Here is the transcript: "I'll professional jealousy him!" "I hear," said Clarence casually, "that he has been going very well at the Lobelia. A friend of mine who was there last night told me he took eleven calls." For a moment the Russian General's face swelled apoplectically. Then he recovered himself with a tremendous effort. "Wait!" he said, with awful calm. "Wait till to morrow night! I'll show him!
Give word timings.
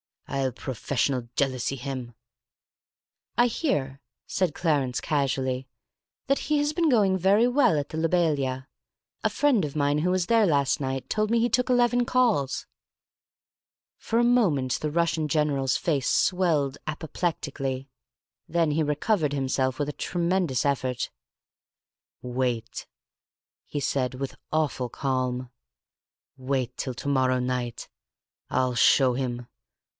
"I'll 0.27 0.51
professional 0.53 1.27
jealousy 1.35 1.75
him!" 1.75 2.15
"I 3.37 3.47
hear," 3.47 4.01
said 4.25 4.55
Clarence 4.55 5.01
casually, 5.01 5.67
"that 6.27 6.39
he 6.39 6.57
has 6.59 6.71
been 6.73 6.89
going 6.89 7.17
very 7.17 7.47
well 7.47 7.77
at 7.77 7.89
the 7.89 7.97
Lobelia. 7.97 8.67
A 9.25 9.29
friend 9.29 9.63
of 9.63 9.75
mine 9.75 9.99
who 9.99 10.09
was 10.09 10.25
there 10.27 10.47
last 10.47 10.79
night 10.79 11.07
told 11.09 11.29
me 11.29 11.39
he 11.39 11.49
took 11.49 11.69
eleven 11.69 12.05
calls." 12.05 12.65
For 13.97 14.17
a 14.17 14.23
moment 14.23 14.79
the 14.79 14.89
Russian 14.89 15.27
General's 15.27 15.77
face 15.77 16.09
swelled 16.09 16.77
apoplectically. 16.87 17.89
Then 18.47 18.71
he 18.71 18.81
recovered 18.83 19.33
himself 19.33 19.77
with 19.77 19.89
a 19.89 19.93
tremendous 19.93 20.65
effort. 20.65 21.11
"Wait!" 22.21 22.87
he 23.65 23.81
said, 23.81 24.15
with 24.15 24.35
awful 24.51 24.89
calm. 24.89 25.51
"Wait 26.37 26.75
till 26.77 26.93
to 26.95 27.09
morrow 27.09 27.39
night! 27.39 27.89
I'll 28.49 28.73
show 28.75 29.13
him! 29.13 29.47